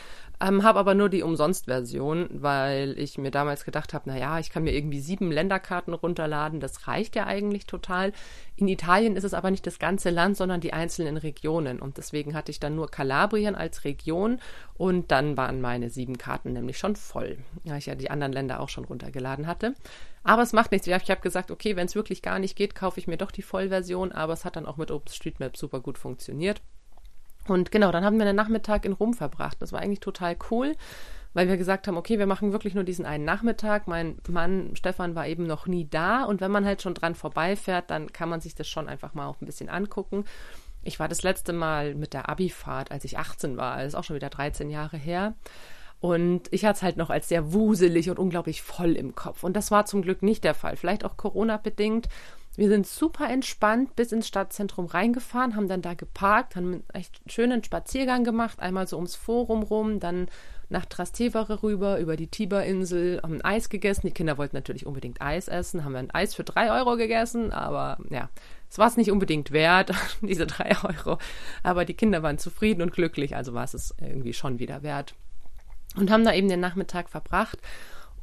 [0.43, 4.63] ähm, habe aber nur die Umsonst-Version, weil ich mir damals gedacht habe, naja, ich kann
[4.63, 8.11] mir irgendwie sieben Länderkarten runterladen, das reicht ja eigentlich total.
[8.57, 12.35] In Italien ist es aber nicht das ganze Land, sondern die einzelnen Regionen und deswegen
[12.35, 14.39] hatte ich dann nur Kalabrien als Region
[14.73, 18.59] und dann waren meine sieben Karten nämlich schon voll, weil ich ja die anderen Länder
[18.59, 19.75] auch schon runtergeladen hatte.
[20.25, 20.87] Aber es macht nichts.
[20.87, 23.41] Ich habe gesagt, okay, wenn es wirklich gar nicht geht, kaufe ich mir doch die
[23.41, 24.13] Vollversion.
[24.13, 26.61] Aber es hat dann auch mit OpenStreetMap super gut funktioniert.
[27.47, 29.57] Und genau, dann haben wir einen Nachmittag in Rom verbracht.
[29.61, 30.75] Das war eigentlich total cool,
[31.33, 33.87] weil wir gesagt haben, okay, wir machen wirklich nur diesen einen Nachmittag.
[33.87, 36.23] Mein Mann Stefan war eben noch nie da.
[36.23, 39.27] Und wenn man halt schon dran vorbeifährt, dann kann man sich das schon einfach mal
[39.27, 40.25] auch ein bisschen angucken.
[40.83, 43.77] Ich war das letzte Mal mit der Abifahrt, als ich 18 war.
[43.77, 45.33] Das ist auch schon wieder 13 Jahre her.
[46.03, 49.43] Und ich hatte es halt noch als sehr wuselig und unglaublich voll im Kopf.
[49.43, 50.75] Und das war zum Glück nicht der Fall.
[50.75, 52.09] Vielleicht auch Corona-bedingt.
[52.55, 57.19] Wir sind super entspannt bis ins Stadtzentrum reingefahren, haben dann da geparkt, haben einen echt
[57.25, 60.27] schönen Spaziergang gemacht, einmal so ums Forum rum, dann
[60.69, 64.07] nach Trastevere rüber, über die Tiberinsel, haben Eis gegessen.
[64.07, 67.97] Die Kinder wollten natürlich unbedingt Eis essen, haben ein Eis für drei Euro gegessen, aber
[68.09, 68.29] ja,
[68.69, 71.17] es war es nicht unbedingt wert, diese drei Euro.
[71.63, 75.15] Aber die Kinder waren zufrieden und glücklich, also war es es irgendwie schon wieder wert
[75.95, 77.59] und haben da eben den Nachmittag verbracht.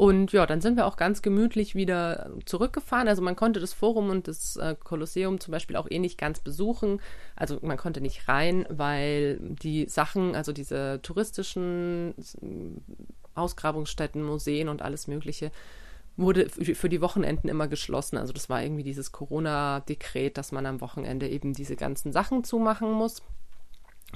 [0.01, 3.07] Und ja, dann sind wir auch ganz gemütlich wieder zurückgefahren.
[3.07, 6.41] Also man konnte das Forum und das äh, Kolosseum zum Beispiel auch eh nicht ganz
[6.41, 7.03] besuchen.
[7.37, 12.15] Also man konnte nicht rein, weil die Sachen, also diese touristischen
[13.35, 15.51] Ausgrabungsstätten, Museen und alles Mögliche,
[16.17, 18.17] wurde für die Wochenenden immer geschlossen.
[18.17, 22.91] Also das war irgendwie dieses Corona-Dekret, dass man am Wochenende eben diese ganzen Sachen zumachen
[22.91, 23.21] muss.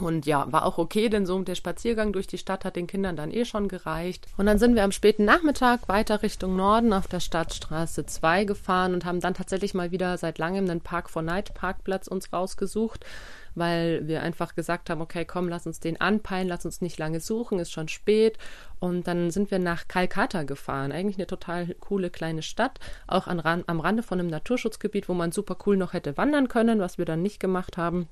[0.00, 3.14] Und ja, war auch okay, denn so der Spaziergang durch die Stadt hat den Kindern
[3.14, 4.26] dann eh schon gereicht.
[4.37, 8.94] Und dann sind wir am späten Nachmittag weiter Richtung Norden auf der Stadtstraße 2 gefahren
[8.94, 13.07] und haben dann tatsächlich mal wieder seit langem einen Park for Night Parkplatz uns rausgesucht,
[13.54, 17.20] weil wir einfach gesagt haben, okay, komm, lass uns den anpeilen, lass uns nicht lange
[17.20, 18.37] suchen, ist schon spät.
[18.80, 23.64] Und dann sind wir nach Calcutta gefahren, eigentlich eine total coole kleine Stadt, auch an,
[23.64, 27.04] am Rande von einem Naturschutzgebiet, wo man super cool noch hätte wandern können, was wir
[27.04, 28.09] dann nicht gemacht haben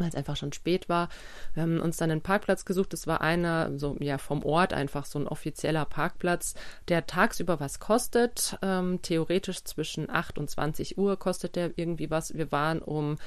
[0.00, 1.08] weil es einfach schon spät war.
[1.54, 2.92] Wir haben uns dann einen Parkplatz gesucht.
[2.92, 6.54] Das war einer, so ja, vom Ort einfach so ein offizieller Parkplatz,
[6.88, 8.58] der tagsüber was kostet.
[8.62, 12.34] Ähm, theoretisch zwischen 8 und 20 Uhr kostet der irgendwie was.
[12.34, 13.18] Wir waren um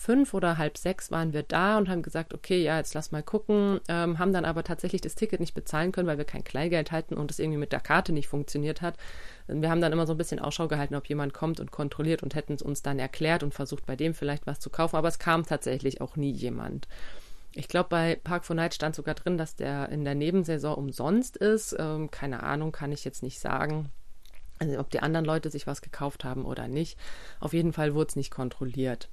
[0.00, 3.22] fünf oder halb sechs waren wir da und haben gesagt, okay, ja, jetzt lass mal
[3.22, 6.90] gucken, ähm, haben dann aber tatsächlich das Ticket nicht bezahlen können, weil wir kein Kleingeld
[6.90, 8.96] hatten und es irgendwie mit der Karte nicht funktioniert hat.
[9.46, 12.34] Wir haben dann immer so ein bisschen Ausschau gehalten, ob jemand kommt und kontrolliert und
[12.34, 15.18] hätten es uns dann erklärt und versucht, bei dem vielleicht was zu kaufen, aber es
[15.18, 16.88] kam tatsächlich auch nie jemand.
[17.52, 21.36] Ich glaube, bei Park for Night stand sogar drin, dass der in der Nebensaison umsonst
[21.36, 21.76] ist.
[21.78, 23.90] Ähm, keine Ahnung, kann ich jetzt nicht sagen.
[24.60, 26.98] Also ob die anderen Leute sich was gekauft haben oder nicht.
[27.38, 29.10] Auf jeden Fall wurde es nicht kontrolliert.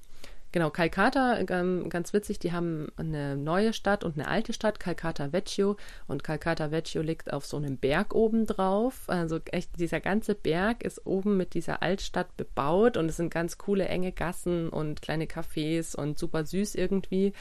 [0.50, 5.76] Genau, Calcata, ganz witzig, die haben eine neue Stadt und eine alte Stadt, Calcata Vecchio.
[6.06, 9.04] Und Calcata Vecchio liegt auf so einem Berg oben drauf.
[9.08, 13.58] Also echt, dieser ganze Berg ist oben mit dieser Altstadt bebaut und es sind ganz
[13.58, 17.34] coole, enge Gassen und kleine Cafés und super süß irgendwie.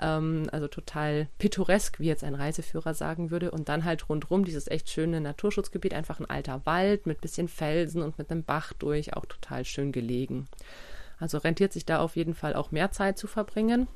[0.00, 3.52] Ähm, also total pittoresk, wie jetzt ein Reiseführer sagen würde.
[3.52, 8.02] Und dann halt rundrum dieses echt schöne Naturschutzgebiet, einfach ein alter Wald mit bisschen Felsen
[8.02, 10.48] und mit einem Bach durch, auch total schön gelegen.
[11.18, 13.88] Also rentiert sich da auf jeden Fall auch mehr Zeit zu verbringen.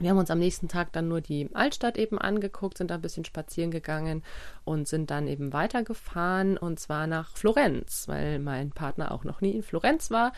[0.00, 3.02] Wir haben uns am nächsten Tag dann nur die Altstadt eben angeguckt, sind da ein
[3.02, 4.22] bisschen spazieren gegangen
[4.64, 9.50] und sind dann eben weitergefahren und zwar nach Florenz, weil mein Partner auch noch nie
[9.50, 10.32] in Florenz war.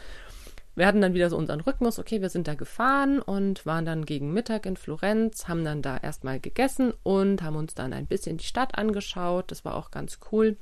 [0.75, 4.05] Wir hatten dann wieder so unseren Rhythmus, okay, wir sind da gefahren und waren dann
[4.05, 8.39] gegen Mittag in Florenz, haben dann da erstmal gegessen und haben uns dann ein bisschen
[8.39, 9.51] die Stadt angeschaut.
[9.51, 10.57] Das war auch ganz cool.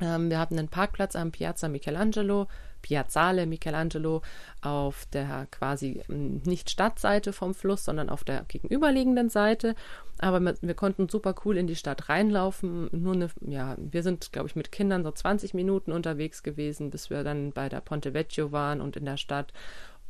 [0.00, 2.46] Ähm, wir hatten einen Parkplatz am Piazza Michelangelo,
[2.82, 4.22] Piazzale Michelangelo,
[4.60, 9.74] auf der quasi hm, nicht Stadtseite vom Fluss, sondern auf der gegenüberliegenden Seite.
[10.18, 12.88] Aber wir konnten super cool in die Stadt reinlaufen.
[12.92, 17.10] Nur eine, ja, wir sind, glaube ich, mit Kindern so 20 Minuten unterwegs gewesen, bis
[17.10, 19.52] wir dann bei der Ponte Vecchio waren und in der Stadt.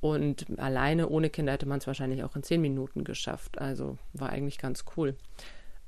[0.00, 3.58] Und alleine ohne Kinder hätte man es wahrscheinlich auch in 10 Minuten geschafft.
[3.58, 5.16] Also war eigentlich ganz cool.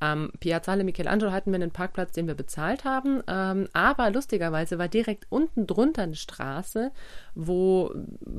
[0.05, 3.23] Am Piazzale Michelangelo hatten wir einen Parkplatz, den wir bezahlt haben.
[3.27, 6.93] Ähm, aber lustigerweise war direkt unten drunter eine Straße,
[7.35, 7.91] wo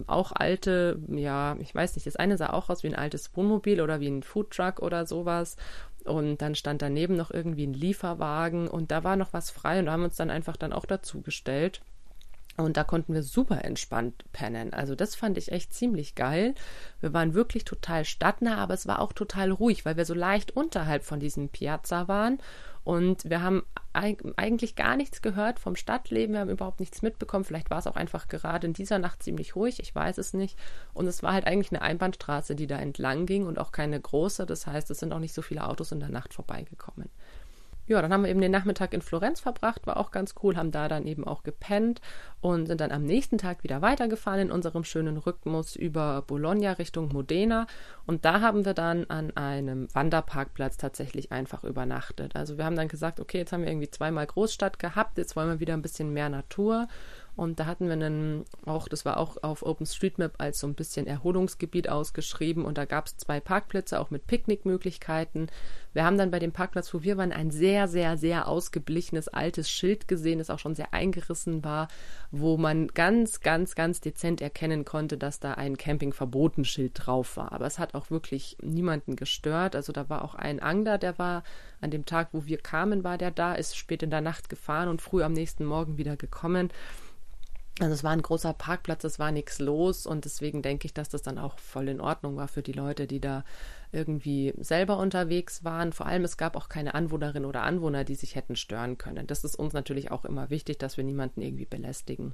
[0.06, 3.82] auch alte, ja, ich weiß nicht, das eine sah auch aus wie ein altes Wohnmobil
[3.82, 5.58] oder wie ein Foodtruck oder sowas.
[6.04, 9.90] Und dann stand daneben noch irgendwie ein Lieferwagen und da war noch was frei und
[9.90, 11.82] haben uns dann einfach dann auch dazu gestellt.
[12.58, 14.74] Und da konnten wir super entspannt pennen.
[14.74, 16.56] Also das fand ich echt ziemlich geil.
[17.02, 20.52] Wir waren wirklich total stadtnah, aber es war auch total ruhig, weil wir so leicht
[20.52, 22.40] unterhalb von diesem Piazza waren.
[22.86, 23.64] Und wir haben
[23.94, 26.34] eigentlich gar nichts gehört vom Stadtleben.
[26.34, 27.44] Wir haben überhaupt nichts mitbekommen.
[27.44, 29.80] Vielleicht war es auch einfach gerade in dieser Nacht ziemlich ruhig.
[29.80, 30.58] Ich weiß es nicht.
[30.94, 34.46] Und es war halt eigentlich eine Einbahnstraße, die da entlang ging und auch keine große.
[34.46, 37.10] Das heißt, es sind auch nicht so viele Autos in der Nacht vorbeigekommen
[37.88, 40.72] ja, dann haben wir eben den Nachmittag in Florenz verbracht, war auch ganz cool, haben
[40.72, 42.02] da dann eben auch gepennt
[42.42, 47.12] und sind dann am nächsten Tag wieder weitergefahren in unserem schönen Rhythmus über Bologna Richtung
[47.12, 47.68] Modena.
[48.06, 52.36] Und da haben wir dann an einem Wanderparkplatz tatsächlich einfach übernachtet.
[52.36, 55.50] Also wir haben dann gesagt, okay, jetzt haben wir irgendwie zweimal Großstadt gehabt, jetzt wollen
[55.50, 56.88] wir wieder ein bisschen mehr Natur.
[57.36, 61.06] Und da hatten wir einen, auch, das war auch auf OpenStreetMap als so ein bisschen
[61.06, 65.52] Erholungsgebiet ausgeschrieben und da gab es zwei Parkplätze, auch mit Picknickmöglichkeiten.
[65.92, 69.70] Wir haben dann bei dem Parkplatz, wo wir waren, ein sehr, sehr, sehr ausgeblichenes altes
[69.70, 71.88] Schild gesehen, das auch schon sehr eingerissen war,
[72.32, 77.52] wo man ganz, ganz, ganz dezent erkennen konnte, dass da ein Campingverbotenschild drauf war.
[77.52, 79.76] Aber es hat auch wirklich niemanden gestört.
[79.76, 81.44] Also da war auch ein Angler, der war
[81.80, 84.90] an dem Tag, wo wir kamen, war der da, ist spät in der Nacht gefahren
[84.90, 86.72] und früh am nächsten Morgen wieder gekommen.
[87.80, 91.10] Also es war ein großer Parkplatz, es war nichts los und deswegen denke ich, dass
[91.10, 93.44] das dann auch voll in Ordnung war für die Leute, die da
[93.92, 95.92] irgendwie selber unterwegs waren.
[95.92, 99.28] Vor allem es gab auch keine Anwohnerinnen oder Anwohner, die sich hätten stören können.
[99.28, 102.34] Das ist uns natürlich auch immer wichtig, dass wir niemanden irgendwie belästigen.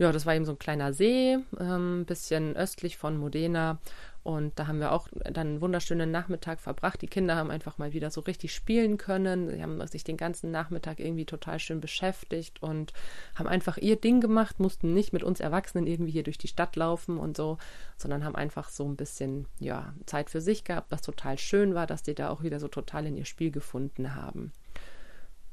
[0.00, 3.78] Ja, das war eben so ein kleiner See, ein ähm, bisschen östlich von Modena
[4.22, 7.00] und da haben wir auch dann einen wunderschönen Nachmittag verbracht.
[7.00, 9.48] Die Kinder haben einfach mal wieder so richtig spielen können.
[9.48, 12.92] Sie haben sich den ganzen Nachmittag irgendwie total schön beschäftigt und
[13.34, 16.76] haben einfach ihr Ding gemacht, mussten nicht mit uns Erwachsenen irgendwie hier durch die Stadt
[16.76, 17.56] laufen und so,
[17.96, 21.86] sondern haben einfach so ein bisschen, ja, Zeit für sich gehabt, was total schön war,
[21.86, 24.52] dass die da auch wieder so total in ihr Spiel gefunden haben.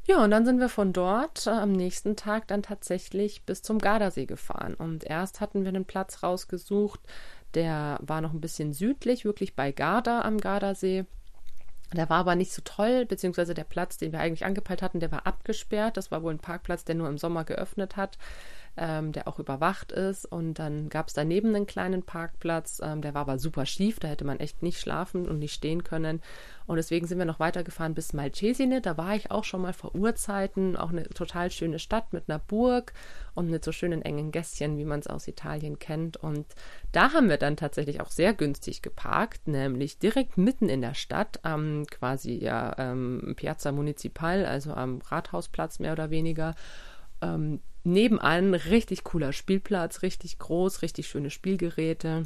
[0.07, 3.77] Ja, und dann sind wir von dort äh, am nächsten Tag dann tatsächlich bis zum
[3.77, 4.73] Gardasee gefahren.
[4.73, 7.01] Und erst hatten wir einen Platz rausgesucht,
[7.53, 11.05] der war noch ein bisschen südlich, wirklich bei Garda am Gardasee.
[11.93, 15.11] Der war aber nicht so toll, beziehungsweise der Platz, den wir eigentlich angepeilt hatten, der
[15.11, 15.95] war abgesperrt.
[15.95, 18.17] Das war wohl ein Parkplatz, der nur im Sommer geöffnet hat
[18.77, 20.25] ähm, der auch überwacht ist.
[20.25, 24.07] Und dann gab es daneben einen kleinen Parkplatz, ähm, der war aber super schief, da
[24.07, 26.21] hätte man echt nicht schlafen und nicht stehen können.
[26.67, 28.81] Und deswegen sind wir noch weitergefahren bis Malcesine.
[28.81, 30.75] Da war ich auch schon mal vor Urzeiten.
[30.75, 32.91] Auch eine total schöne Stadt mit einer Burg
[33.35, 36.17] und mit so schönen engen Gässchen, wie man es aus Italien kennt.
[36.17, 36.45] Und
[36.91, 41.39] da haben wir dann tatsächlich auch sehr günstig geparkt, nämlich direkt mitten in der Stadt,
[41.43, 46.53] am quasi ja ähm, Piazza Municipal, also am Rathausplatz mehr oder weniger.
[47.21, 52.23] Ähm, nebenan richtig cooler Spielplatz, richtig groß, richtig schöne Spielgeräte.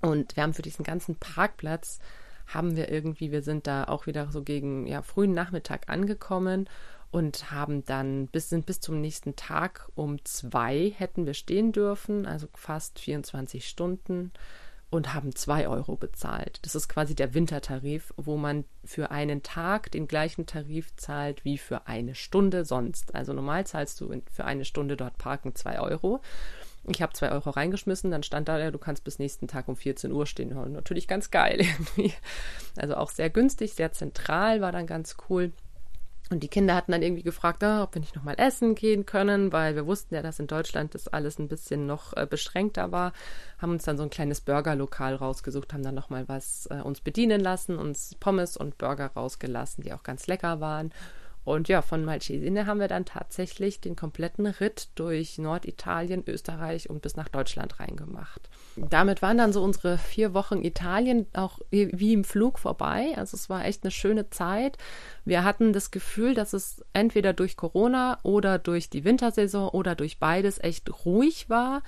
[0.00, 1.98] Und wir haben für diesen ganzen Parkplatz
[2.46, 6.68] haben wir irgendwie, wir sind da auch wieder so gegen ja, frühen Nachmittag angekommen
[7.10, 12.26] und haben dann bis, sind bis zum nächsten Tag um zwei hätten wir stehen dürfen,
[12.26, 14.32] also fast 24 Stunden
[14.90, 16.58] und haben zwei Euro bezahlt.
[16.62, 21.58] Das ist quasi der Wintertarif, wo man für einen Tag den gleichen Tarif zahlt wie
[21.58, 23.14] für eine Stunde sonst.
[23.14, 26.20] Also normal zahlst du für eine Stunde dort parken zwei Euro.
[26.84, 29.76] Ich habe zwei Euro reingeschmissen, dann stand da, ja, du kannst bis nächsten Tag um
[29.76, 30.56] 14 Uhr stehen.
[30.56, 32.12] Und natürlich ganz geil irgendwie.
[32.76, 35.52] Also auch sehr günstig, sehr zentral, war dann ganz cool.
[36.30, 39.52] Und die Kinder hatten dann irgendwie gefragt, ah, ob wir nicht nochmal essen gehen können,
[39.52, 43.12] weil wir wussten ja, dass in Deutschland das alles ein bisschen noch äh, beschränkter war.
[43.58, 47.40] Haben uns dann so ein kleines Burgerlokal rausgesucht, haben dann nochmal was äh, uns bedienen
[47.40, 50.92] lassen, uns Pommes und Burger rausgelassen, die auch ganz lecker waren.
[51.44, 57.00] Und ja, von Malcesine haben wir dann tatsächlich den kompletten Ritt durch Norditalien, Österreich und
[57.00, 58.48] bis nach Deutschland reingemacht.
[58.76, 63.14] Damit waren dann so unsere vier Wochen Italien auch wie im Flug vorbei.
[63.16, 64.76] Also es war echt eine schöne Zeit.
[65.24, 70.18] Wir hatten das Gefühl, dass es entweder durch Corona oder durch die Wintersaison oder durch
[70.18, 71.82] beides echt ruhig war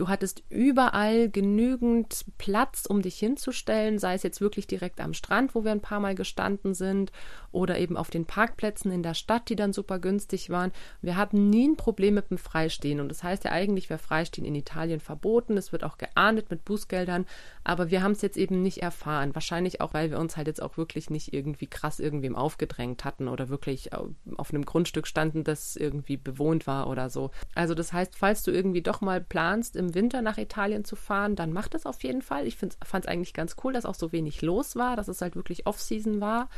[0.00, 5.54] Du hattest überall genügend Platz, um dich hinzustellen, sei es jetzt wirklich direkt am Strand,
[5.54, 7.12] wo wir ein paar Mal gestanden sind,
[7.52, 10.72] oder eben auf den Parkplätzen in der Stadt, die dann super günstig waren.
[11.02, 12.98] Wir hatten nie ein Problem mit dem Freistehen.
[12.98, 15.58] Und das heißt ja eigentlich, wäre Freistehen in Italien verboten.
[15.58, 17.26] Es wird auch geahndet mit Bußgeldern.
[17.62, 19.34] Aber wir haben es jetzt eben nicht erfahren.
[19.34, 23.28] Wahrscheinlich auch, weil wir uns halt jetzt auch wirklich nicht irgendwie krass irgendwem aufgedrängt hatten
[23.28, 27.30] oder wirklich auf einem Grundstück standen, das irgendwie bewohnt war oder so.
[27.54, 31.36] Also das heißt, falls du irgendwie doch mal planst, im Winter nach Italien zu fahren,
[31.36, 32.46] dann mach das auf jeden Fall.
[32.46, 35.36] Ich fand es eigentlich ganz cool, dass auch so wenig los war, dass es halt
[35.36, 36.48] wirklich Off-Season war.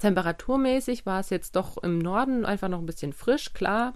[0.00, 3.94] Temperaturmäßig war es jetzt doch im Norden einfach noch ein bisschen frisch, klar.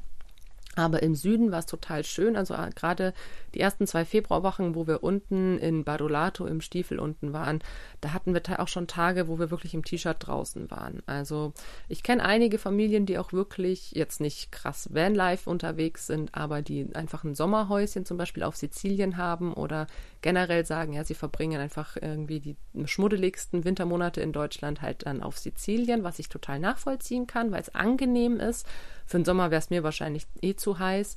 [0.77, 2.37] Aber im Süden war es total schön.
[2.37, 3.15] Also äh, gerade
[3.55, 7.61] die ersten zwei Februarwochen, wo wir unten in Badolato im Stiefel unten waren,
[8.03, 11.03] da hatten wir auch schon Tage, wo wir wirklich im T-Shirt draußen waren.
[11.07, 11.55] Also
[11.89, 16.95] ich kenne einige Familien, die auch wirklich jetzt nicht krass Vanlife unterwegs sind, aber die
[16.95, 19.87] einfach ein Sommerhäuschen zum Beispiel auf Sizilien haben oder
[20.21, 25.39] generell sagen, ja, sie verbringen einfach irgendwie die schmuddeligsten Wintermonate in Deutschland halt dann auf
[25.39, 28.67] Sizilien, was ich total nachvollziehen kann, weil es angenehm ist.
[29.07, 31.17] Für den Sommer wäre es mir wahrscheinlich eh zu heiß.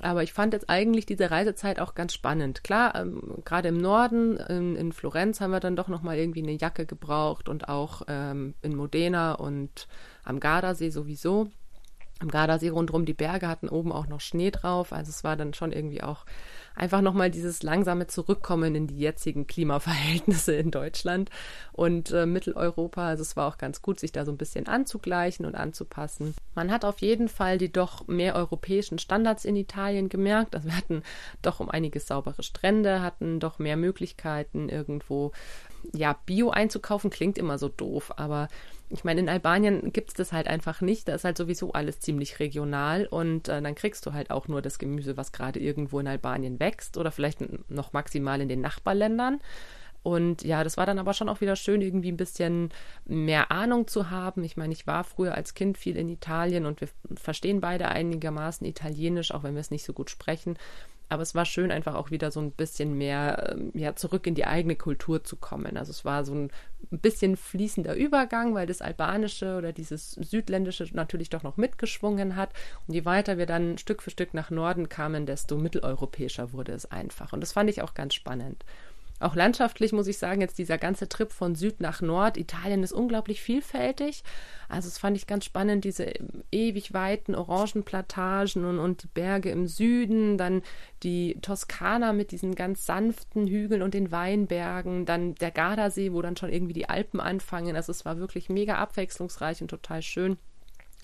[0.00, 2.64] Aber ich fand jetzt eigentlich diese Reisezeit auch ganz spannend.
[2.64, 6.52] Klar, ähm, gerade im Norden, in, in, Florenz haben wir dann doch nochmal irgendwie eine
[6.52, 9.86] Jacke gebraucht und auch ähm, in Modena und
[10.24, 11.50] am Gardasee sowieso.
[12.20, 14.92] Am Gardasee rundherum die Berge hatten oben auch noch Schnee drauf.
[14.92, 16.24] Also es war dann schon irgendwie auch
[16.74, 21.30] einfach nochmal dieses langsame Zurückkommen in die jetzigen Klimaverhältnisse in Deutschland
[21.72, 23.08] und äh, Mitteleuropa.
[23.08, 26.34] Also es war auch ganz gut, sich da so ein bisschen anzugleichen und anzupassen.
[26.54, 30.54] Man hat auf jeden Fall die doch mehr europäischen Standards in Italien gemerkt.
[30.54, 31.02] Also wir hatten
[31.42, 35.32] doch um einiges saubere Strände, hatten doch mehr Möglichkeiten irgendwo
[35.92, 38.48] ja, Bio einzukaufen klingt immer so doof, aber
[38.90, 41.08] ich meine, in Albanien gibt es das halt einfach nicht.
[41.08, 44.60] Da ist halt sowieso alles ziemlich regional und äh, dann kriegst du halt auch nur
[44.60, 49.40] das Gemüse, was gerade irgendwo in Albanien wächst oder vielleicht noch maximal in den Nachbarländern.
[50.02, 52.70] Und ja, das war dann aber schon auch wieder schön, irgendwie ein bisschen
[53.04, 54.42] mehr Ahnung zu haben.
[54.42, 58.66] Ich meine, ich war früher als Kind viel in Italien und wir verstehen beide einigermaßen
[58.66, 60.56] Italienisch, auch wenn wir es nicht so gut sprechen.
[61.12, 64.34] Aber es war schön, einfach auch wieder so ein bisschen mehr ähm, ja, zurück in
[64.34, 65.76] die eigene Kultur zu kommen.
[65.76, 66.50] Also es war so ein
[66.90, 72.48] bisschen fließender Übergang, weil das Albanische oder dieses Südländische natürlich doch noch mitgeschwungen hat.
[72.86, 76.90] Und je weiter wir dann Stück für Stück nach Norden kamen, desto mitteleuropäischer wurde es
[76.90, 77.34] einfach.
[77.34, 78.64] Und das fand ich auch ganz spannend.
[79.22, 82.36] Auch landschaftlich muss ich sagen, jetzt dieser ganze Trip von Süd nach Nord.
[82.36, 84.24] Italien ist unglaublich vielfältig.
[84.68, 86.12] Also das fand ich ganz spannend, diese
[86.50, 90.62] ewig weiten Orangenplantagen und, und die Berge im Süden, dann
[91.02, 96.36] die Toskana mit diesen ganz sanften Hügeln und den Weinbergen, dann der Gardasee, wo dann
[96.36, 97.76] schon irgendwie die Alpen anfangen.
[97.76, 100.36] Also es war wirklich mega abwechslungsreich und total schön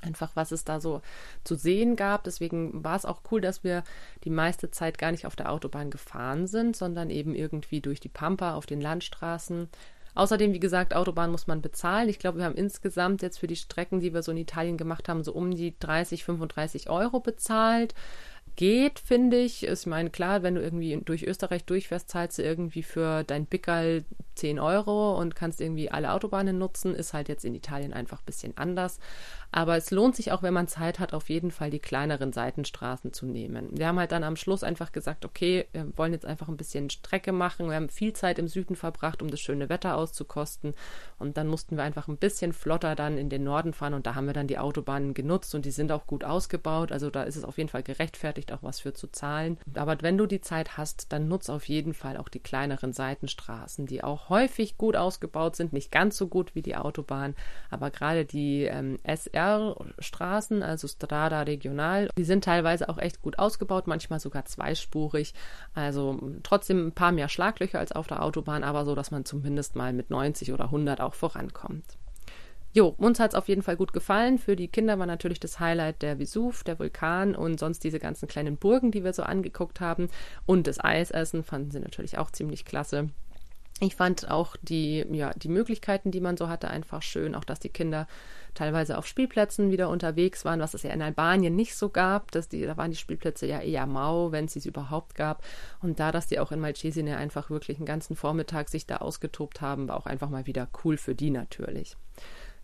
[0.02, 1.02] einfach was es da so
[1.44, 2.24] zu sehen gab.
[2.24, 3.82] Deswegen war es auch cool, dass wir
[4.24, 8.08] die meiste Zeit gar nicht auf der Autobahn gefahren sind, sondern eben irgendwie durch die
[8.08, 9.68] Pampa auf den Landstraßen.
[10.14, 12.08] Außerdem, wie gesagt, Autobahn muss man bezahlen.
[12.08, 15.08] Ich glaube, wir haben insgesamt jetzt für die Strecken, die wir so in Italien gemacht
[15.08, 17.94] haben, so um die 30, 35 Euro bezahlt
[18.56, 19.64] geht, finde ich.
[19.64, 24.04] Ich meine, klar, wenn du irgendwie durch Österreich durchfährst, zahlst du irgendwie für dein Pickerl
[24.38, 26.94] 10 Euro und kannst irgendwie alle Autobahnen nutzen.
[26.94, 28.98] Ist halt jetzt in Italien einfach ein bisschen anders.
[29.50, 33.14] Aber es lohnt sich auch, wenn man Zeit hat, auf jeden Fall die kleineren Seitenstraßen
[33.14, 33.70] zu nehmen.
[33.72, 36.90] Wir haben halt dann am Schluss einfach gesagt, okay, wir wollen jetzt einfach ein bisschen
[36.90, 37.68] Strecke machen.
[37.68, 40.74] Wir haben viel Zeit im Süden verbracht, um das schöne Wetter auszukosten.
[41.18, 44.14] Und dann mussten wir einfach ein bisschen flotter dann in den Norden fahren und da
[44.14, 46.92] haben wir dann die Autobahnen genutzt und die sind auch gut ausgebaut.
[46.92, 49.58] Also da ist es auf jeden Fall gerechtfertigt, auch was für zu zahlen.
[49.74, 53.86] Aber wenn du die Zeit hast, dann nutz auf jeden Fall auch die kleineren Seitenstraßen,
[53.86, 57.34] die auch häufig gut ausgebaut sind, nicht ganz so gut wie die Autobahn,
[57.70, 62.10] aber gerade die ähm, SR SR-Straßen, also Strada Regional.
[62.18, 65.34] Die sind teilweise auch echt gut ausgebaut, manchmal sogar zweispurig.
[65.74, 69.76] Also trotzdem ein paar mehr Schlaglöcher als auf der Autobahn, aber so, dass man zumindest
[69.76, 71.98] mal mit 90 oder 100 auch vorankommt.
[72.74, 74.38] Jo, uns hat es auf jeden Fall gut gefallen.
[74.38, 78.28] Für die Kinder war natürlich das Highlight der Vesuv, der Vulkan und sonst diese ganzen
[78.28, 80.08] kleinen Burgen, die wir so angeguckt haben.
[80.44, 83.08] Und das Eisessen fanden sie natürlich auch ziemlich klasse.
[83.80, 87.34] Ich fand auch die, ja, die Möglichkeiten, die man so hatte, einfach schön.
[87.34, 88.08] Auch, dass die Kinder
[88.54, 92.32] teilweise auf Spielplätzen wieder unterwegs waren, was es ja in Albanien nicht so gab.
[92.32, 95.44] Dass die, da waren die Spielplätze ja eher mau, wenn es sie überhaupt gab.
[95.80, 99.60] Und da, dass die auch in Malcesine einfach wirklich einen ganzen Vormittag sich da ausgetobt
[99.60, 101.96] haben, war auch einfach mal wieder cool für die natürlich.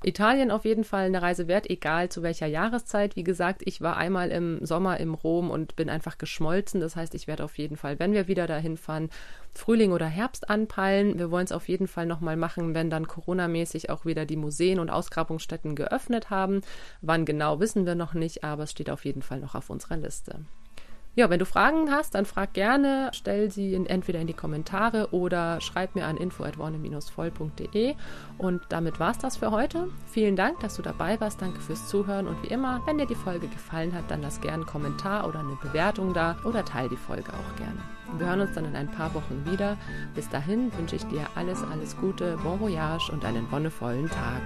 [0.07, 3.17] Italien auf jeden Fall eine Reise wert, egal zu welcher Jahreszeit.
[3.17, 6.81] Wie gesagt, ich war einmal im Sommer im Rom und bin einfach geschmolzen.
[6.81, 9.11] Das heißt, ich werde auf jeden Fall, wenn wir wieder dahin fahren,
[9.55, 11.19] Frühling oder Herbst anpeilen.
[11.19, 14.79] Wir wollen es auf jeden Fall nochmal machen, wenn dann Corona-mäßig auch wieder die Museen
[14.79, 16.61] und Ausgrabungsstätten geöffnet haben.
[17.01, 19.97] Wann genau wissen wir noch nicht, aber es steht auf jeden Fall noch auf unserer
[19.97, 20.41] Liste.
[21.17, 25.09] Ja, wenn du Fragen hast, dann frag gerne, stell sie in, entweder in die Kommentare
[25.13, 27.95] oder schreib mir an info@wonne-voll.de
[28.37, 29.89] und damit war's das für heute.
[30.11, 31.41] Vielen Dank, dass du dabei warst.
[31.41, 34.55] Danke fürs Zuhören und wie immer, wenn dir die Folge gefallen hat, dann lass gerne
[34.55, 37.79] einen Kommentar oder eine Bewertung da oder teile die Folge auch gerne.
[38.19, 39.77] Wir hören uns dann in ein paar Wochen wieder.
[40.17, 44.43] Bis dahin wünsche ich dir alles, alles Gute, bon voyage und einen wonnevollen Tag.